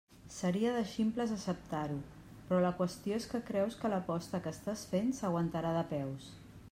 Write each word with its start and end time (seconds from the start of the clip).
Seria 0.35 0.69
de 0.75 0.79
ximples 0.93 1.33
acceptar-ho, 1.35 1.99
però 2.47 2.61
la 2.63 2.73
qüestió 2.79 3.19
és 3.21 3.29
que 3.35 3.43
creus 3.51 3.77
que 3.83 3.93
l'aposta 3.95 4.41
que 4.47 4.55
estàs 4.59 4.87
fent 4.95 5.13
s'aguantarà 5.19 5.77
de 5.81 5.85
peus. 5.97 6.27